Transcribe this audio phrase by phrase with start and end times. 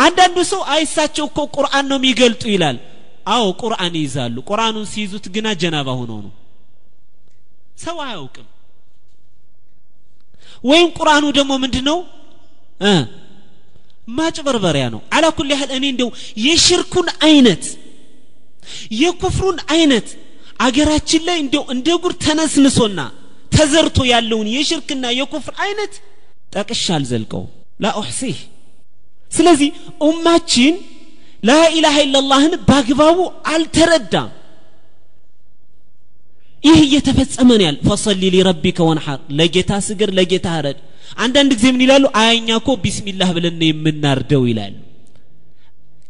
[0.00, 2.76] አንዳንዱ ሰው አይሳቸው እኮ ቁርአን ነው የሚገልጡ ይላል።
[3.26, 6.32] አዎ ቁርአን ይይዛሉ። ቁርአኑን ሲይዙት ግና ጀናባ ሆነው ነው።
[7.84, 8.46] ሰው አያውቅም።
[10.64, 11.98] ወይም ቁርአኑ ደግሞ ምንድን ነው
[14.16, 16.08] ማጭበርበሪያ ነው። አላ ኩል ያህል እኔ እንደው
[16.44, 17.64] የሽርኩን አይነት
[19.00, 20.08] የኩፍሩን አይነት
[20.60, 23.00] አገራችን ላይ እንደው እንደ ጉር ተነስንሶና
[23.54, 25.92] ተዘርቶ ያለውን የሽርክና የኩፍር አይነት
[26.54, 27.44] ጠቅሻ አልዘልቀው
[27.80, 28.38] ላ ኡሕሲህ
[29.30, 29.68] ስለዚህ
[30.06, 30.74] ኡማችን
[31.42, 33.18] ላኢላሃ ኢላላህን በአግባቡ
[33.52, 34.30] አልተረዳም።
[36.64, 40.78] ይህ እየተፈጸመ ነው ያለ ፈሰሊ ሊረቢከ ወንሐር ለጌታ ስግር ለጌታ ረድ።
[41.18, 42.04] አንዳንድ ጊዜ ምን ይላሉ?
[42.20, 44.74] አያኛ እኮ ቢስሚላህ ብለን የምናርደው ይላሉ።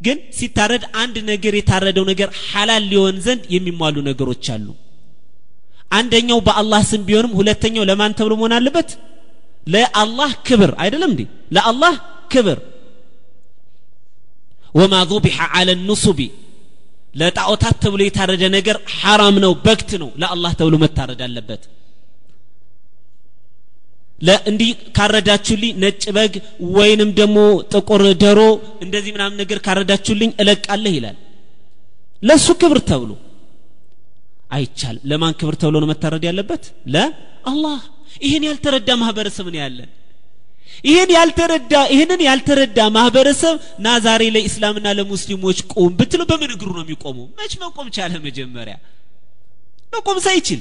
[0.00, 4.66] ግን ሲታረድ አንድ ነገር የታረደው ነገር ሐላል ሊሆን ዘንድ የሚሟሉ ነገሮች አሉ።
[5.92, 8.90] አንደኛው በአላህ ስም ቢሆንም ሁለተኛው ለማን ተብሎ መሆን አለበት?
[9.66, 11.22] ለአላህ ክብር። አይደለም እንዴ?
[11.56, 11.94] ለአላህ
[12.32, 12.58] ክብር
[14.75, 16.19] ወማ ذبح على النصب
[17.15, 21.63] ለጣዖታት ተብሎ የታረደ ነገር ሐራም ነው በክት ነው ለአላህ ተብሎ መታረድ አለበት
[24.49, 26.33] እንዲህ ካረዳችሁልኝ ነጭ በግ
[26.77, 27.37] ወይንም ደግሞ
[27.73, 28.39] ጥቁር ደሮ
[28.85, 31.17] እንደዚህ ምናምን ነገር ካረዳችሁልኝ እለቃለህ ይላል
[32.21, 33.11] ለሱ ክብር ተብሎ
[34.57, 36.63] አይቻልም ለማን ክብር ተብሎ ነው መታረድ ያለበት
[36.95, 37.79] ለአላህ
[38.25, 39.89] ይህን ያልተረዳ ማህበረሰብ ነው ያለን
[40.84, 47.26] ይህን ያልተረዳ ይህንን ያልተረዳ ማህበረሰብ ና ዛሬ ለኢስላምና ለሙስሊሞች ቁም ብትለው በምን እግሩ ነው የሚቆመው?
[47.38, 48.12] መች መቆም ቻለ?
[48.26, 48.76] መጀመሪያ
[49.94, 50.60] መቆም ሳይችል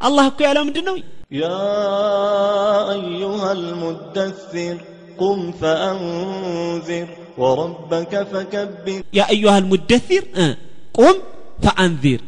[0.00, 0.96] አላህ እኮ ያለው ምንድን ነው?
[1.40, 1.46] ያ
[2.94, 4.76] አዩሃ ልሙደሲር
[5.20, 7.08] ቁም ፈአንዚር
[7.42, 10.24] ወረበከ ፈከቢር ያ አዩሃ ልሙደሲር
[10.98, 11.16] ቁም
[11.64, 12.20] ፈአንዚር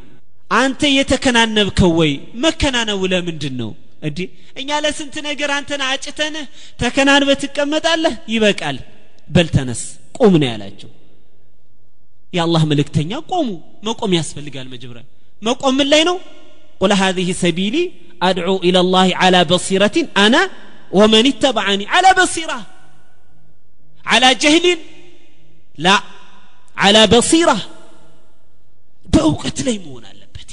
[0.55, 2.13] አንተ የተከናነብከው ወይ?
[2.45, 3.71] መከናነቡ ለምንድን ነው?
[4.03, 4.19] እዲ
[4.61, 6.35] እኛ ለስንት ነገር አንተን አጭተን
[6.81, 8.79] ተከናንበ ትቀመጣለህ ይበቃል
[9.29, 9.83] በልተነስ
[10.19, 10.91] ቁም ነው ያላቸው
[12.37, 13.49] የአላህ መልእክተኛ ቆሙ
[13.89, 15.03] መቆም ያስፈልጋል መጀመሪያ
[15.43, 16.17] መቆም ምን ላይ ነው
[16.81, 17.77] ቁል ሀዚህ ሰቢሊ
[18.27, 20.37] አድዑ ኢለላህ አላ በሲረትን አና
[20.93, 22.53] ወመን ተበዓኒ አላ በሲራ
[24.15, 24.81] አላ ጀህሊን
[25.79, 25.89] ላ
[26.85, 27.51] አላ በሲራ
[29.07, 30.51] በእውቀት ላይ መሆን አለበት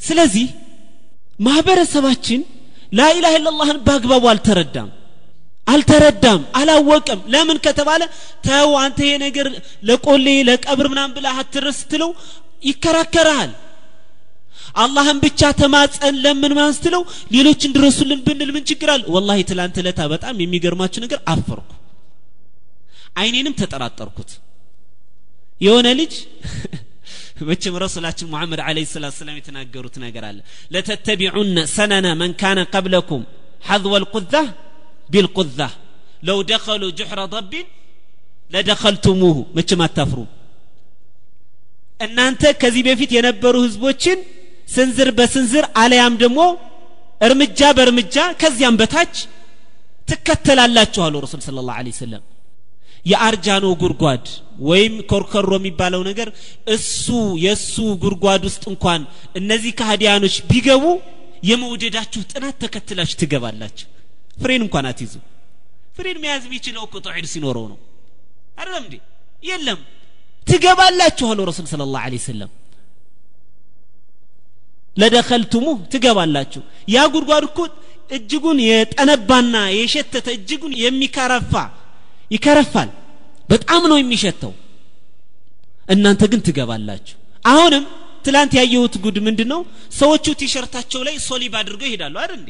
[0.00, 0.46] ስለዚህ
[1.40, 2.40] ማህበረሰባችን
[2.92, 4.88] ላኢላህ ኢላላህን በአግባቡ አልተረዳም።
[5.66, 8.02] አልተረዳም አላወቀም። ለምን ከተባለ
[8.46, 9.46] ተው አንተ ይሄ ነገር
[9.88, 12.10] ለቆሌ ለቀብር ምናምን ብለህ አትረስ ስትለው
[12.64, 13.50] ይከራከራል።
[14.76, 17.02] አላህን ብቻ ተማጸን ለምን ማን ስትለው
[17.34, 19.02] ሌሎች እንድረሱልን ብንል ምን ችግር አለ?
[19.14, 21.70] ወላሂ ትላንት ለታ በጣም የሚገርማችሁ ነገር አፈርኩ።
[23.20, 24.30] አይኔንም ተጠራጠርኩት።
[25.60, 26.12] የሆነ ልጅ
[27.48, 30.38] መቼም ረሱላችን ሙሐመድ አለ ሰላት ሰላም የተናገሩት ነገር አለ
[30.74, 33.22] ለተተቢዑነ ሰነነ መን ካነ ቀብለኩም
[33.68, 34.34] ሐዝወ ልቁዛ
[35.12, 35.60] ቢልቁዛ
[36.28, 37.66] ለው ደኸሉ ጁሕረ ضቢን
[38.54, 40.18] ለደኸልቱሙሁ መቼም አታፍሩ
[42.06, 44.18] እናንተ ከዚህ በፊት የነበሩ ህዝቦችን
[44.74, 46.40] ስንዝር በስንዝር አለያም ደግሞ
[47.26, 49.14] እርምጃ በእርምጃ ከዚያም በታች
[50.10, 52.22] ትከተላላችኋሉ ረሱል ስለ ላሁ ሰለም
[53.10, 54.24] የአርጃኖ ጉድጓድ
[54.60, 56.28] ወይም ኮርከሮ የሚባለው ነገር
[56.74, 57.06] እሱ
[57.44, 59.00] የእሱ ጉድጓድ ውስጥ እንኳን
[59.40, 60.84] እነዚህ ካህዲያኖች ቢገቡ
[61.50, 63.86] የመውደዳችሁ ጥናት ተከትላችሁ ትገባላችሁ።
[64.36, 65.14] ፍሬን እንኳን አትይዙ።
[65.96, 67.78] ፍሬን መያዝ የሚችለው እኮ ተውሒድ ሲኖረው ነው።
[68.58, 68.94] አይደለም እንዴ?
[69.42, 69.80] የለም።
[70.46, 72.50] ትገባላችሁ አሉ ረሱል ስለ ላሁ ለ ሰለም
[74.96, 77.58] ለደኸልቱሙ ትገባላችሁ። ያ ጉድጓድ እኮ
[78.10, 81.52] እጅጉን የጠነባና የሸተተ እጅጉን የሚከረፋ
[82.30, 82.88] ይከረፋል
[83.50, 84.52] በጣም ነው የሚሸተው።
[85.88, 87.84] እናንተ ግን ትገባላችሁ። አሁንም
[88.24, 89.60] ትላንት ያየሁት ጉድ ምንድን ነው
[90.00, 92.42] ሰዎቹ ቲሸርታቸው ላይ ሶሊብ አድርገው ይሄዳሉ አይደል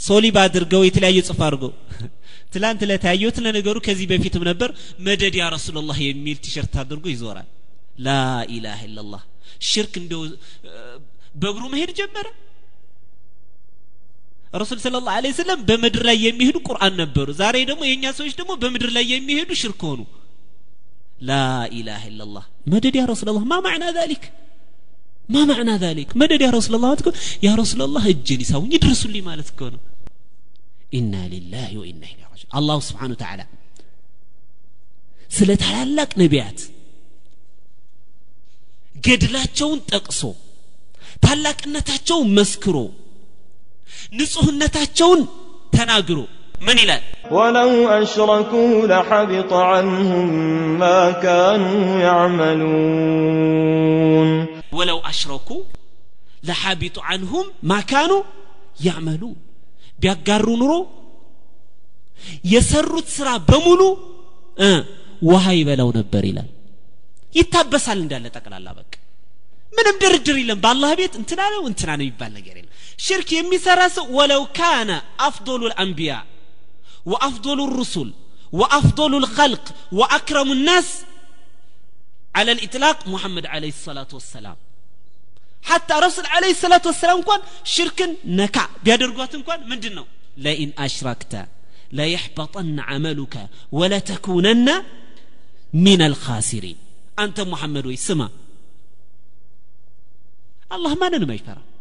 [0.00, 1.72] ሶሊብ አድርገው የተለያየ ጽፍ አድርገው
[2.54, 4.70] ትላንት ለታየሁት ለነገሩ ከዚህ በፊትም ነበር።
[5.06, 7.48] መደድ ያ ረሱላላህ የሚል ቲሸርት አድርጎ ይዞራል።
[7.98, 8.08] ላ
[8.54, 9.22] ኢላሃ ኢላላህ
[9.68, 10.22] ሽርክ እንደው
[11.34, 12.26] በእግሩ መሄድ ጀመረ
[14.54, 18.54] رسول صلى الله عليه وسلم بمدر لا يميهدو قرآن نبرو زاري دمو ينيا سويش دمو
[18.62, 20.04] بمدر لا يميهدو شركونو
[21.20, 24.32] لا إله إلا الله مدد يا رسول الله ما معنى ذلك
[25.28, 27.12] ما معنى ذلك مدد يا رسول الله تكون
[27.42, 29.78] يا رسول الله الجني ساو يدرسوا لي ما لتكونو
[30.98, 33.46] إنا لله وإنا إلي راجعون الله سبحانه وتعالى
[35.28, 35.62] سلت
[35.98, 36.60] لك نبيات
[39.04, 40.34] قد لا تكون تقصو
[41.22, 42.86] تعلق أن تكون مسكرو
[44.12, 45.28] نصهنتاتشون
[45.72, 46.26] تناقرو
[46.60, 47.00] من إلى
[47.30, 50.28] ولو أشركوا لحبط عنهم
[50.78, 53.48] ما كانوا يعملون
[54.72, 55.62] ولو أشركوا
[56.44, 58.22] لحبط عنهم ما كانوا
[58.86, 59.36] يعملون
[59.98, 60.88] بيقارون رو
[62.44, 63.98] يسروا تسرى بمولو
[64.58, 64.84] أه.
[65.22, 66.44] وهاي بلو نبر إلى
[67.34, 68.98] يتابس على الله بك
[69.76, 72.62] من درجر إلى بالله بيت انتنانا وانتنانا انتنا نبال نجري
[72.96, 76.26] شرك يمسرس ولو كان أفضل الأنبياء
[77.06, 78.12] وأفضل الرسل
[78.52, 81.00] وأفضل الخلق وأكرم الناس
[82.34, 84.56] على الإطلاق محمد عليه الصلاة والسلام.
[85.62, 90.06] حتى رسول عليه الصلاة والسلام كون شرك نكع بيادرقوات كون من دنو
[90.36, 91.46] لئن أشركت
[91.92, 94.84] لا يحبطن عملك ولا تكونن
[95.72, 96.76] من الخاسرين
[97.18, 98.30] أنت محمد سما
[100.72, 101.71] الله ما ننمي فرق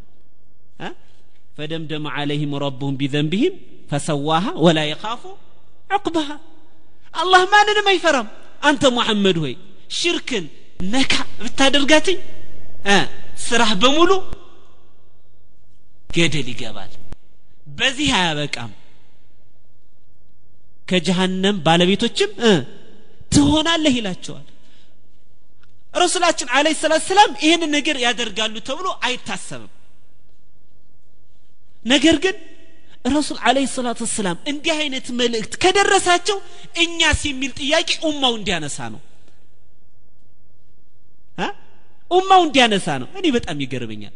[1.58, 3.56] ፈደምደመ አለይህም ረቡሁም ቢዘንብህም
[3.92, 5.24] ፈሰዋሃ ወላ የኻፉ
[5.90, 6.30] ዕቅባሃ
[7.14, 8.28] አላህ ማንንም አይፈራም።
[8.62, 9.54] አንተ ሙሐመድ ሆይ
[9.98, 10.46] ሽርክን
[10.94, 12.20] ነካ ብታደርጋትኝ
[13.46, 14.12] ስራህ በሙሉ
[16.16, 16.92] ገደል ይገባል።
[17.78, 18.72] በዚህ አያበቃም።
[20.90, 22.32] ከጀሃነም ባለቤቶችም
[23.32, 24.48] ትሆናለህ ይላቸዋል።
[25.96, 29.72] ረሱላችን አለ ሰላት ሰላም ይህን ነገር ያደርጋሉ ተብሎ አይታሰብም።
[31.86, 32.36] ነገር ግን
[33.10, 36.38] ረሱል አለ ሰላት ወሰላም እንዲህ አይነት መልእክት ከደረሳቸው
[36.84, 39.02] እኛስ የሚል ጥያቄ ኡማው እንዲያነሳ ነው።
[42.12, 44.14] ኡማው እንዲያነሳ ነው። እኔ በጣም ይገርመኛል።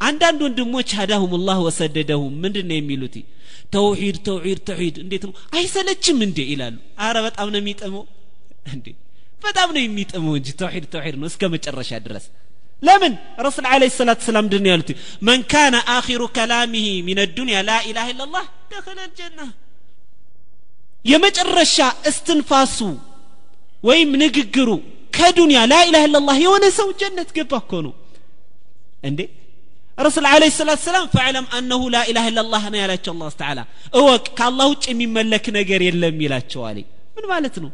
[0.00, 3.14] አንዳንድ ወንድሞች ሀዳሁም ላህ ወሰደደሁም ምንድን ነው የሚሉት?
[3.74, 5.32] ተውሂድ ተውሂድ ተውሂድ እንዴት ነው?
[5.56, 8.04] አይሰለችም እንዴ ይላሉ። አረ በጣም ነው የሚጥመው።
[8.72, 8.86] እንዴ!
[9.44, 12.24] በጣም ነው የሚጥመው እንጂ ተውሂድ ተውሂድ ነው እስከ መጨረሻ ድረስ
[12.81, 13.13] ለምን
[13.45, 14.89] ረሱል አለ ሰላት ሰላም ምንድን ነው ያሉት
[15.27, 19.39] መን ካነ አኺሩ ከላሚህ ሚን ዱንያ ላ ኢላሃ ኢላላህ ደኸለ ልጀና
[21.05, 21.77] የመጨረሻ
[22.09, 22.77] እስትንፋሱ
[23.83, 24.69] ወይም ንግግሩ
[25.17, 27.93] ከዱንያ ላኢላህ ኢላላህ የሆነ ሰው ጀነት ገባ እኮ ነው
[29.09, 29.19] እንዴ
[29.97, 33.59] ረሱል አለ ሰላት ሰላም ፈዕለም አነሁ ላኢላህ ኢላላህ ነው ያላቸው አላህ ተዓላ
[33.99, 36.79] እወቅ ከአላህ ውጭ የሚመለክ ነገር የለም ይላቸዋል
[37.15, 37.71] ምን ማለት ነው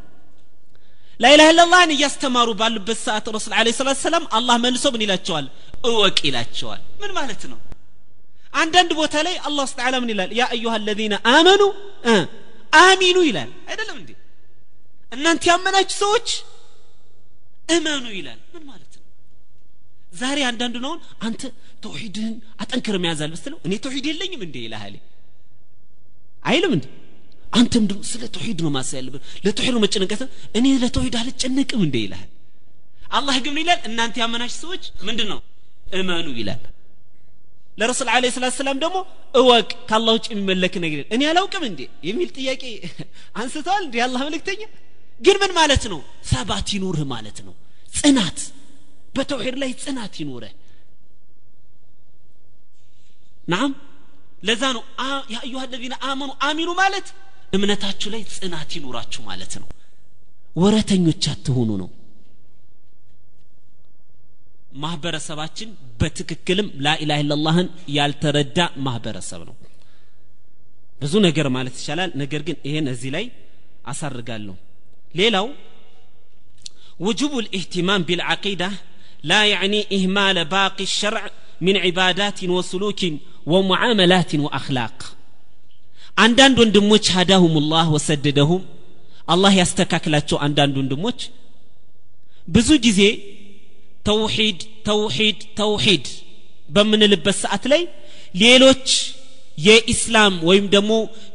[1.20, 5.46] ላኢላህ ኢላላህን እያስተማሩ ባሉበት ሰዓት ረሱል አለ ሰላት ሰላም አላህ መልሶ ምን ይላቸዋል
[5.90, 7.60] እወቅ ይላቸዋል ምን ማለት ነው
[8.62, 11.62] አንዳንድ ቦታ ላይ አላህ ተዓላ ምን ይላል ያ አዩሃ አለዚነ አመኑ
[12.82, 14.12] አሚኑ ይላል አይደለም እንዴ
[15.16, 16.28] እናንተ ያመናችሁ ሰዎች
[17.76, 19.06] እመኑ ይላል ምን ማለት ነው
[20.22, 21.42] ዛሬ አንዳንዱ ነውን አንተ
[21.84, 24.96] ተውሂድህን አጠንክር መያዛል ብስትለው እኔ ተውሂድ የለኝም እንዴ ይልሃል
[26.44, 26.86] አይልም እንዴ
[27.53, 30.23] አንተ ምንድን ስለ ተውሂድ ነው ማሳ ያለብን ለተውሂድ ነው መጨነቀት
[30.59, 32.29] እኔ ለተውሂድ አልጨነቅም እንዴ ይልሃል
[33.11, 33.81] አላህ ግን ይላል?
[33.89, 35.39] እናንተ ያመናችሁ ሰዎች ምንድን ነው
[35.93, 36.63] እመኑ ይላል።
[37.79, 38.97] ለረሱል አለ ስላት ሰላም ደግሞ
[39.35, 41.81] እወቅ ከአላህ ውጭ የሚመለክ ነገር እኔ አላውቅም እንዴ?
[42.09, 42.63] የሚል ጥያቄ
[43.41, 44.63] አንስተዋል እንዴ አላህ መልእክተኛ?
[45.21, 46.01] ግን ምን ማለት ነው?
[46.31, 47.55] ሰባት ይኑርህ ማለት ነው።
[47.99, 48.39] ጽናት
[49.17, 50.55] በተውሂድ ላይ ጽናት ይኑርህ።
[53.49, 53.71] ናም?
[54.43, 54.83] ለዛ ነው
[55.33, 57.07] ያ አዩሃ አለዚነ አመኑ አሚኑ ማለት
[57.56, 59.68] እምነታችሁ ላይ ጽናት ይኑራችሁ ማለት ነው
[60.62, 61.90] ወረተኞች አትሆኑ ነው
[64.84, 65.70] ማህበረሰባችን
[66.02, 67.68] በትክክልም ላኢላህ ኢላላህን
[67.98, 69.56] ያልተረዳ ማህበረሰብ ነው
[71.02, 73.26] ብዙ ነገር ማለት ይቻላል ነገር ግን ይሄን እዚህ ላይ
[73.94, 74.56] አሳርጋለሁ
[75.22, 75.48] ሌላው
[77.00, 78.70] وجوب الاهتمام بالعقيدة
[79.24, 81.24] لا يعني إهمال باقي الشرع
[81.62, 83.02] من عبادات وسلوك
[83.46, 84.98] ومعاملات وأخلاق
[86.17, 88.63] አንዳንድ ወንድሞች ሀዳሁም ላህ ወሰደደሁም።
[89.33, 91.21] አላህ ያስተካክላቸው አንዳንድ ወንድሞች።
[92.49, 93.01] ብዙ ጊዜ
[94.09, 96.07] ተውሂድ ተውሂድ ተውሂድ
[96.69, 97.83] በምንልበት ሰዓት ላይ
[98.43, 98.87] ሌሎች
[99.67, 100.93] የኢስላም ወይም ደግሞ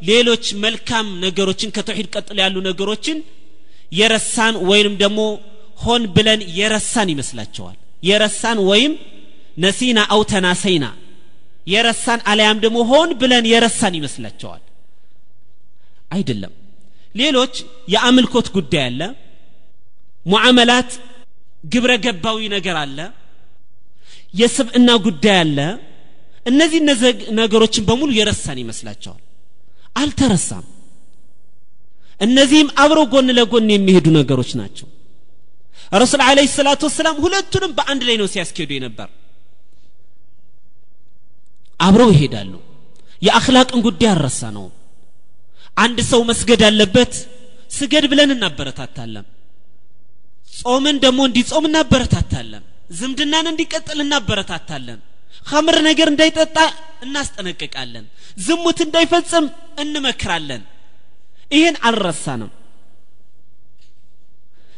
[0.10, 3.18] ሌሎች መልካም ነገሮችን ከተውሂድ ቀጥሎ ያሉ ነገሮችን
[4.00, 5.22] የረሳን ወይም ደግሞ
[5.84, 8.94] ሆን ብለን የረሳን ይመስላቸዋል። የረሳን ወይም
[9.58, 10.86] ነሲና አው ተናሰይና
[11.68, 14.62] የረሳን አለያም ደግሞ ሆን ብለን የረሳን ይመስላቸዋል
[16.12, 16.54] አይደለም።
[17.16, 17.54] ሌሎች
[17.94, 19.02] የአምልኮት ጉዳይ አለ
[20.26, 20.92] ሙዓመላት
[21.74, 22.98] ግብረ ገባዊ ነገር አለ
[24.40, 25.58] የስብዕና ጉዳይ አለ።
[26.46, 26.80] እነዚህ
[27.40, 29.22] ነገሮችን በሙሉ የረሳን ይመስላቸዋል።
[29.96, 30.66] አልተረሳም።
[32.22, 34.88] እነዚህም አብረው ጎን ለጎን የሚሄዱ ነገሮች ናቸው።
[36.02, 39.10] ረሱል አለ ሰላቱ ወሰላም ሁለቱንም በአንድ ላይ ነው ሲያስኬዱ የነበር።
[41.80, 42.54] አብረው ይሄዳሉ።
[43.22, 44.66] የአክላቅን ጉዳይ አልረሳ ነው
[45.78, 47.14] አንድ ሰው መስገድ አለበት?
[47.72, 49.26] ስገድ ብለን እናበረታታለን።
[50.60, 52.64] ጾምን ደግሞ እንዲጾም እናበረታታለን።
[52.98, 55.00] ዝምድናን እንዲቀጥል እናበረታታለን።
[55.48, 56.58] ኸምር ነገር እንዳይጠጣ
[57.06, 58.06] እናስጠነቅቃለን።
[58.38, 59.46] ዝሙት እንዳይፈጽም
[59.84, 60.62] እንመክራለን።
[61.52, 62.52] ይህን አልረሳንም።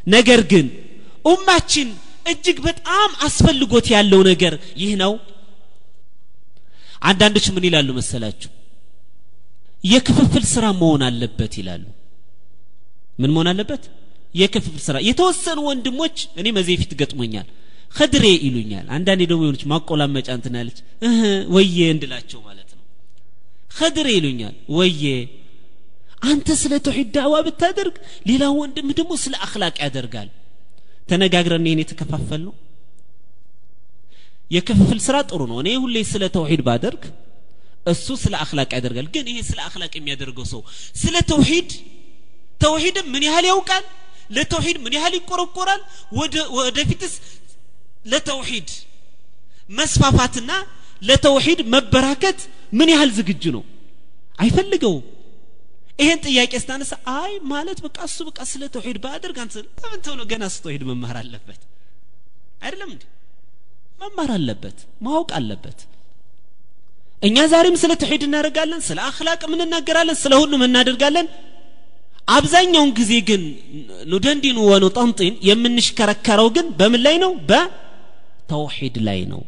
[0.08, 0.66] ነገር ግን
[1.26, 1.90] ኡማችን
[2.32, 5.14] እጅግ በጣም አስፈልጎት ያለው ነገር ይህ ነው።
[7.02, 8.50] አንዳንዶች ምን ይላሉ መሰላችሁ
[9.84, 11.84] የክፍፍል ስራ መሆን አለበት ይላሉ።
[13.20, 13.84] ምን መሆን አለበት?
[14.36, 17.48] የክፍፍል ስራ። የተወሰኑ ወንድሞች እኔ መዚህ ፊት ገጥሞኛል።
[17.96, 20.78] ከድሬ ይሉኛል። አንዳንዴ ደግሞ የሆነች ማቆላመጫ እንትን ያለች
[21.56, 22.84] ወዬ እንድላቸው ማለት ነው።
[23.76, 25.04] ከድሬ ይሉኛል። ወዬ
[26.24, 27.96] አንተ ስለ ተውሂድ ዳዕዋ ብታደርግ
[28.30, 30.30] ሌላው ወንድም ደግሞ ስለ አክላቅ ያደርጋል።
[31.10, 32.54] ተነጋግረን ይህን የተከፋፈል ነው።
[34.52, 37.04] የክፍፍል ስራ ጥሩ ነው። እኔ ሁሌ ስለ ተውሂድ ባደርግ
[37.86, 40.62] እሱ ስለ አክላቅ ያደርጋል። ግን ይሄ ስለ አክላቅ የሚያደርገው ሰው
[41.02, 41.70] ስለ ተውሂድ
[42.62, 43.84] ተውሂድም ምን ያህል ያውቃል?
[44.36, 45.82] ለተውሂድ ምን ያህል ይቆረቆራል?
[46.58, 47.14] ወደፊትስ
[48.06, 48.70] ለተውሂድ
[49.72, 50.52] መስፋፋትና
[51.02, 52.40] ለተውሂድ መበራከት
[52.80, 53.64] ምን ያህል ዝግጁ ነው?
[54.40, 55.04] አይፈልገውም።
[56.00, 60.44] ይሄን ጥያቄ ስታነሳ አይ ማለት በቃ እሱ በቃ ስለ ተውሂድ ባያደርግ አንተ ለምን ተብሎ ገና
[60.54, 61.62] ስ ተውሂድ መማር አለበት?
[62.64, 63.04] አይደለም እንዴ?
[64.02, 65.80] መማር አለበት ማወቅ አለበት
[67.24, 71.28] እኛ ዛሬም ስለ ተውሂድ እናደርጋለን ስለ አክላቅም እንናገራለን ስለ ሁሉም እናደርጋለን።
[72.36, 73.42] አብዛኛውን ጊዜ ግን
[74.12, 77.32] ኑደንዲኑ ወኑጠንጢን የምንሽከረከረው ግን በምን ላይ ነው?
[77.50, 79.42] በተውሂድ ላይ ነው